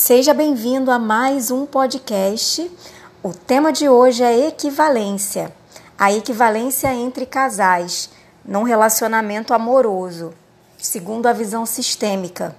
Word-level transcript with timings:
Seja 0.00 0.32
bem-vindo 0.32 0.92
a 0.92 0.98
mais 0.98 1.50
um 1.50 1.66
podcast. 1.66 2.70
O 3.20 3.32
tema 3.34 3.72
de 3.72 3.88
hoje 3.88 4.22
é 4.22 4.46
equivalência. 4.46 5.52
A 5.98 6.12
equivalência 6.12 6.94
entre 6.94 7.26
casais 7.26 8.08
num 8.44 8.62
relacionamento 8.62 9.52
amoroso, 9.52 10.32
segundo 10.78 11.26
a 11.26 11.32
visão 11.32 11.66
sistêmica. 11.66 12.54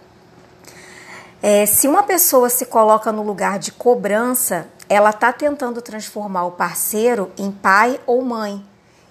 É, 1.41 1.65
se 1.65 1.87
uma 1.87 2.03
pessoa 2.03 2.49
se 2.49 2.65
coloca 2.65 3.09
no 3.09 3.23
lugar 3.23 3.57
de 3.57 3.71
cobrança, 3.71 4.67
ela 4.89 5.11
está 5.11 5.31
tentando 5.31 5.81
transformar 5.81 6.43
o 6.43 6.51
parceiro 6.51 7.31
em 7.37 7.53
pai 7.53 8.01
ou 8.05 8.21
mãe 8.21 8.61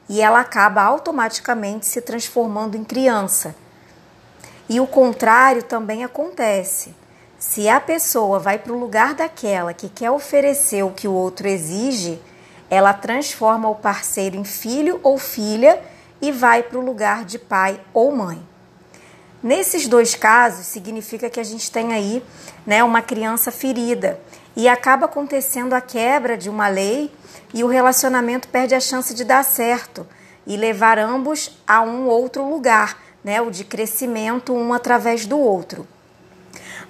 e 0.07 0.21
ela 0.21 0.41
acaba 0.41 0.83
automaticamente 0.83 1.87
se 1.87 2.03
transformando 2.03 2.77
em 2.77 2.85
criança. 2.85 3.55
E 4.69 4.79
o 4.81 4.87
contrário 4.87 5.63
também 5.63 6.05
acontece. 6.05 6.95
Se 7.39 7.69
a 7.69 7.79
pessoa 7.79 8.41
vai 8.41 8.59
para 8.59 8.73
o 8.73 8.79
lugar 8.79 9.15
daquela 9.15 9.73
que 9.73 9.89
quer 9.89 10.11
oferecer 10.11 10.83
o 10.83 10.91
que 10.91 11.07
o 11.07 11.13
outro 11.13 11.47
exige, 11.47 12.21
ela 12.69 12.93
transforma 12.93 13.69
o 13.69 13.77
parceiro 13.77 14.37
em 14.37 14.43
filho 14.43 14.99
ou 15.05 15.19
filha 15.19 15.81
e 16.21 16.33
vai 16.33 16.65
para 16.65 16.77
o 16.77 16.85
lugar 16.85 17.25
de 17.25 17.39
pai 17.39 17.81
ou 17.95 18.11
mãe. 18.11 18.45
Nesses 19.41 19.87
dois 19.87 20.17
casos, 20.17 20.67
significa 20.67 21.31
que 21.31 21.39
a 21.39 21.45
gente 21.45 21.71
tem 21.71 21.93
aí 21.93 22.25
né, 22.67 22.83
uma 22.83 23.01
criança 23.01 23.53
ferida 23.53 24.19
e 24.57 24.69
acaba 24.69 25.07
acontecendo 25.07 25.75
a 25.75 25.81
quebra 25.81 26.37
de 26.37 26.51
uma 26.51 26.67
lei 26.67 27.09
e 27.55 27.63
o 27.63 27.69
relacionamento 27.69 28.49
perde 28.49 28.75
a 28.75 28.81
chance 28.81 29.15
de 29.15 29.23
dar 29.23 29.45
certo 29.45 30.05
e 30.45 30.57
levar 30.57 30.99
ambos 30.99 31.57
a 31.69 31.83
um 31.83 32.09
outro 32.09 32.51
lugar, 32.51 33.01
né, 33.23 33.41
o 33.41 33.49
de 33.49 33.63
crescimento 33.65 34.53
um 34.53 34.73
através 34.73 35.25
do 35.25 35.39
outro. 35.39 35.87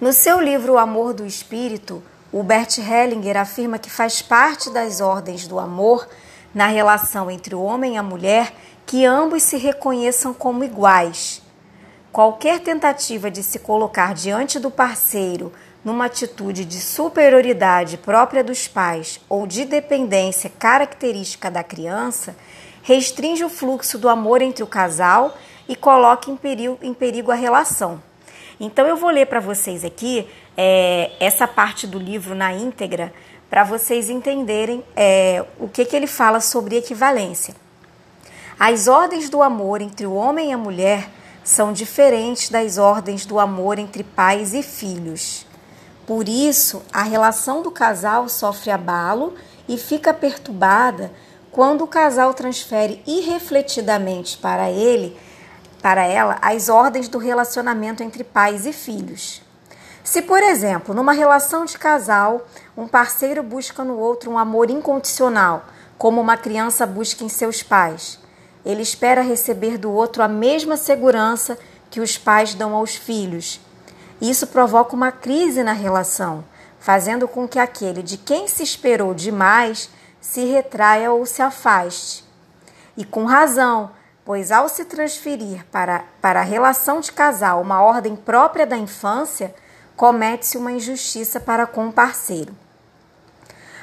No 0.01 0.13
seu 0.13 0.41
livro 0.41 0.75
O 0.75 0.79
Amor 0.79 1.13
do 1.13 1.27
Espírito, 1.27 2.01
o 2.31 2.41
Bert 2.45 2.79
Hellinger 2.79 3.37
afirma 3.37 3.81
que 3.81 3.91
faz 3.91 4.23
parte 4.23 4.71
das 4.71 5.01
ordens 5.01 5.49
do 5.49 5.59
amor 5.59 6.09
na 6.55 6.69
relação 6.69 7.29
entre 7.29 7.53
o 7.53 7.61
homem 7.61 7.95
e 7.95 7.97
a 7.97 8.03
mulher 8.03 8.55
que 8.87 9.05
ambos 9.05 9.43
se 9.43 9.57
reconheçam 9.57 10.33
como 10.33 10.63
iguais. 10.63 11.43
Qualquer 12.13 12.61
tentativa 12.61 13.29
de 13.29 13.43
se 13.43 13.59
colocar 13.59 14.15
diante 14.15 14.61
do 14.61 14.71
parceiro 14.71 15.53
numa 15.85 16.05
atitude 16.05 16.65
de 16.65 16.81
superioridade 16.81 17.97
própria 17.97 18.45
dos 18.45 18.69
pais 18.69 19.19
ou 19.29 19.49
de 19.49 19.65
dependência 19.65 20.49
característica 20.49 21.51
da 21.51 21.65
criança 21.65 22.37
restringe 22.85 23.43
o 23.43 23.49
fluxo 23.49 23.99
do 23.99 24.09
amor 24.09 24.43
entre 24.43 24.63
o 24.63 24.67
casal 24.69 25.37
e 25.69 25.75
coloca 25.75 26.31
em 26.31 26.37
perigo, 26.37 26.79
em 26.83 26.95
perigo 26.95 27.33
a 27.33 27.35
relação. 27.35 28.01
Então 28.61 28.87
eu 28.87 28.97
vou 28.97 29.11
ler 29.11 29.27
para 29.27 29.41
vocês 29.41 29.85
aqui 29.85 30.29
é, 30.57 31.13
essa 31.21 31.47
parte 31.47 31.87
do 31.87 31.99
livro 31.99 32.35
na 32.35 32.53
íntegra 32.53 33.13
para 33.49 33.65
vocês 33.65 34.11
entenderem 34.11 34.85
é, 34.95 35.45
o 35.59 35.69
que, 35.69 35.85
que 35.85 35.97
ele 35.97 36.07
fala 36.07 36.41
sobre 36.41 36.77
equivalência. 36.77 37.55
As 38.59 38.89
ordens 38.89 39.31
do 39.31 39.43
amor 39.43 39.81
entre 39.81 40.07
o 40.07 40.15
homem 40.15 40.51
e 40.51 40.53
a 40.53 40.59
mulher 40.59 41.09
são 41.45 41.73
diferentes 41.73 42.51
das 42.51 42.77
ordens 42.77 43.25
do 43.25 43.39
amor 43.39 43.79
entre 43.79 44.03
pais 44.03 44.53
e 44.53 44.63
filhos. 44.63 45.47
Por 46.07 46.29
isso, 46.29 46.83
a 46.93 47.03
relação 47.03 47.63
do 47.63 47.71
casal 47.71 48.29
sofre 48.29 48.71
abalo 48.71 49.35
e 49.69 49.79
fica 49.79 50.13
perturbada 50.13 51.13
quando 51.53 51.85
o 51.85 51.87
casal 51.87 52.35
transfere 52.35 53.03
irrefletidamente 53.07 54.37
para 54.39 54.71
ele 54.71 55.17
para 55.83 56.05
ela 56.05 56.39
as 56.43 56.69
ordens 56.69 57.09
do 57.09 57.19
relacionamento 57.19 58.03
entre 58.03 58.25
pais 58.25 58.67
e 58.67 58.73
filhos. 58.73 59.43
Se, 60.03 60.23
por 60.23 60.43
exemplo, 60.43 60.95
numa 60.95 61.13
relação 61.13 61.65
de 61.65 61.79
casal, 61.79 62.47
um 62.77 62.89
parceiro 62.89 63.43
busca 63.43 63.85
no 63.85 63.99
outro 63.99 64.31
um 64.31 64.39
amor 64.39 64.71
incondicional, 64.71 65.67
como 65.97 66.21
uma 66.21 66.37
criança 66.37 66.87
busca 66.87 67.25
em 67.25 67.29
seus 67.29 67.63
pais, 67.63 68.19
ele 68.69 68.83
espera 68.83 69.23
receber 69.23 69.79
do 69.79 69.91
outro 69.91 70.23
a 70.23 70.29
mesma 70.29 70.77
segurança 70.77 71.59
que 71.91 72.01
os 72.01 72.19
pais 72.19 72.55
dão 72.55 72.75
aos 72.75 72.95
filhos. 72.95 73.61
Isso 74.21 74.47
provoca 74.49 74.95
uma 74.95 75.11
crise 75.11 75.63
na 75.63 75.73
relação, 75.73 76.45
fazendo 76.79 77.27
com 77.27 77.49
que 77.49 77.59
aquele 77.59 78.03
de 78.03 78.19
quem 78.19 78.47
se 78.47 78.63
esperou 78.63 79.15
demais 79.15 79.89
se 80.21 80.45
retraia 80.45 81.11
ou 81.11 81.25
se 81.25 81.41
afaste. 81.41 82.25
E 82.95 83.05
com 83.05 83.25
razão, 83.25 83.91
pois 84.29 84.53
ao 84.53 84.69
se 84.69 84.85
transferir 84.85 85.65
para, 85.73 86.05
para 86.21 86.41
a 86.41 86.43
relação 86.43 87.01
de 87.01 87.11
casal 87.11 87.63
uma 87.63 87.81
ordem 87.81 88.15
própria 88.15 88.67
da 88.67 88.77
infância, 88.77 89.55
comete-se 89.97 90.59
uma 90.59 90.71
injustiça 90.71 91.41
para 91.41 91.67
com 91.67 91.89
o 91.89 91.93
parceiro. 91.95 92.55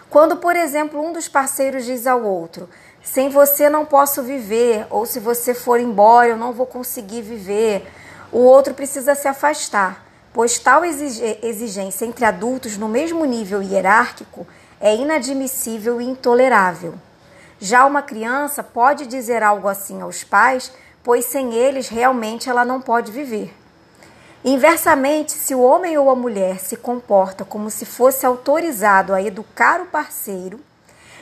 Quando, 0.07 0.37
por 0.37 0.55
exemplo, 0.55 1.03
um 1.03 1.11
dos 1.11 1.27
parceiros 1.27 1.83
diz 1.83 2.05
ao 2.05 2.23
outro: 2.23 2.69
sem 3.03 3.27
você 3.27 3.71
não 3.71 3.87
posso 3.87 4.21
viver, 4.21 4.85
ou 4.91 5.03
se 5.07 5.19
você 5.19 5.55
for 5.55 5.79
embora 5.79 6.27
eu 6.27 6.37
não 6.37 6.53
vou 6.53 6.67
conseguir 6.67 7.23
viver, 7.23 7.91
o 8.31 8.37
outro 8.37 8.75
precisa 8.75 9.15
se 9.15 9.27
afastar, 9.27 10.05
pois 10.31 10.59
tal 10.59 10.85
exigência 10.85 12.05
entre 12.05 12.23
adultos 12.23 12.77
no 12.77 12.87
mesmo 12.87 13.25
nível 13.25 13.63
hierárquico 13.63 14.45
é 14.79 14.95
inadmissível 14.95 15.99
e 15.99 16.05
intolerável. 16.05 16.93
Já 17.59 17.85
uma 17.85 18.01
criança 18.01 18.61
pode 18.63 19.07
dizer 19.07 19.41
algo 19.41 19.67
assim 19.67 20.01
aos 20.01 20.23
pais, 20.23 20.71
pois 21.03 21.25
sem 21.25 21.53
eles 21.53 21.87
realmente 21.87 22.49
ela 22.49 22.65
não 22.65 22.81
pode 22.81 23.11
viver. 23.11 23.53
Inversamente, 24.43 25.31
se 25.31 25.55
o 25.55 25.61
homem 25.61 25.97
ou 25.97 26.09
a 26.09 26.15
mulher 26.15 26.59
se 26.59 26.75
comporta 26.75 27.43
como 27.43 27.69
se 27.71 27.85
fosse 27.85 28.25
autorizado 28.25 29.13
a 29.13 29.21
educar 29.21 29.81
o 29.81 29.87
parceiro 29.87 30.59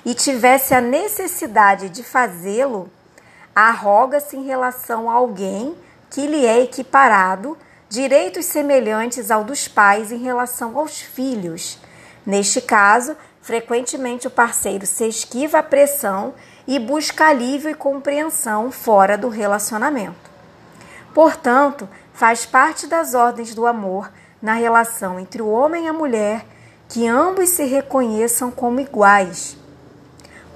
e 0.05 0.13
tivesse 0.13 0.73
a 0.73 0.81
necessidade 0.81 1.87
de 1.87 2.03
fazê-lo, 2.03 2.89
arroga-se 3.55 4.35
em 4.35 4.43
relação 4.43 5.09
a 5.09 5.13
alguém 5.13 5.73
que 6.09 6.27
lhe 6.27 6.45
é 6.45 6.61
equiparado 6.61 7.57
direitos 7.87 8.45
semelhantes 8.45 9.31
ao 9.31 9.43
dos 9.43 9.67
pais 9.67 10.11
em 10.11 10.17
relação 10.17 10.77
aos 10.77 10.99
filhos. 10.99 11.79
Neste 12.25 12.59
caso, 12.59 13.15
Frequentemente, 13.43 14.25
o 14.25 14.31
parceiro 14.31 14.85
se 14.85 15.05
esquiva 15.05 15.59
à 15.59 15.63
pressão 15.63 16.33
e 16.65 16.79
busca 16.79 17.27
alívio 17.27 17.69
e 17.69 17.75
compreensão 17.75 18.71
fora 18.71 19.17
do 19.17 19.27
relacionamento. 19.27 20.31
Portanto, 21.13 21.87
faz 22.13 22.45
parte 22.45 22.87
das 22.87 23.13
ordens 23.13 23.53
do 23.53 23.67
amor 23.67 24.09
na 24.41 24.53
relação 24.53 25.19
entre 25.19 25.41
o 25.41 25.49
homem 25.49 25.85
e 25.85 25.87
a 25.89 25.93
mulher 25.93 26.45
que 26.87 27.05
ambos 27.05 27.49
se 27.49 27.65
reconheçam 27.65 28.49
como 28.49 28.79
iguais. 28.79 29.57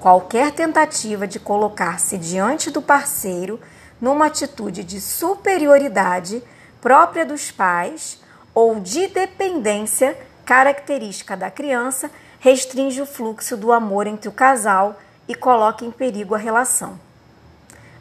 Qualquer 0.00 0.52
tentativa 0.52 1.26
de 1.26 1.38
colocar-se 1.38 2.16
diante 2.16 2.70
do 2.70 2.80
parceiro 2.80 3.60
numa 4.00 4.26
atitude 4.26 4.82
de 4.82 4.98
superioridade 4.98 6.42
própria 6.80 7.26
dos 7.26 7.50
pais 7.50 8.18
ou 8.54 8.80
de 8.80 9.08
dependência 9.08 10.16
característica 10.46 11.36
da 11.36 11.50
criança 11.50 12.10
restringe 12.40 13.00
o 13.00 13.06
fluxo 13.06 13.56
do 13.56 13.72
amor 13.72 14.06
entre 14.06 14.28
o 14.28 14.32
casal 14.32 14.98
e 15.26 15.34
coloca 15.34 15.84
em 15.84 15.90
perigo 15.90 16.34
a 16.34 16.38
relação. 16.38 16.98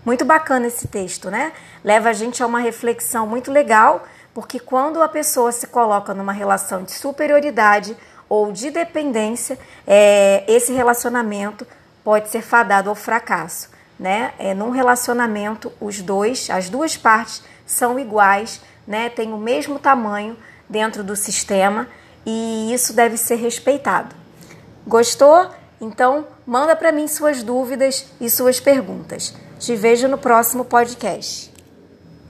Muito 0.06 0.24
bacana 0.24 0.68
esse 0.68 0.88
texto, 0.88 1.30
né? 1.30 1.52
Leva 1.84 2.10
a 2.10 2.14
gente 2.14 2.42
a 2.42 2.46
uma 2.46 2.60
reflexão 2.60 3.28
muito 3.28 3.52
legal, 3.52 4.06
porque 4.34 4.60
quando 4.60 5.02
a 5.02 5.10
pessoa 5.10 5.52
se 5.52 5.68
coloca 5.68 6.14
numa 6.14 6.32
relação 6.32 6.84
de 6.84 6.94
superioridade 6.94 7.98
ou 8.30 8.52
de 8.52 8.72
dependência, 8.72 9.60
é, 9.86 10.46
esse 10.48 10.72
relacionamento 10.72 11.68
pode 12.04 12.30
ser 12.30 12.42
fadado 12.42 12.90
ao 12.90 12.96
fracasso, 12.96 13.70
né? 14.00 14.34
É, 14.40 14.54
num 14.54 14.70
relacionamento, 14.70 15.74
os 15.82 16.02
dois, 16.02 16.50
as 16.50 16.70
duas 16.70 16.96
partes 16.96 17.44
são 17.66 18.00
iguais, 18.00 18.62
né? 18.88 19.10
Tem 19.10 19.34
o 19.34 19.38
mesmo 19.38 19.78
tamanho 19.78 20.38
dentro 20.70 21.04
do 21.04 21.18
sistema 21.18 21.86
e 22.26 22.72
isso 22.74 22.94
deve 22.94 23.18
ser 23.18 23.36
respeitado. 23.36 24.27
Gostou? 24.88 25.50
Então, 25.82 26.26
manda 26.46 26.74
para 26.74 26.94
mim 26.94 27.10
suas 27.10 27.44
dúvidas 27.44 28.06
e 28.22 28.30
suas 28.30 28.60
perguntas. 28.62 29.34
Te 29.60 29.76
vejo 29.76 30.08
no 30.08 30.18
próximo 30.18 30.64
podcast. 30.64 31.57